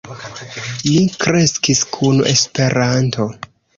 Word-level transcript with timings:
Mi 0.85 0.95
kreskis 1.25 1.81
kun 1.97 2.25
Esperanto. 2.33 3.29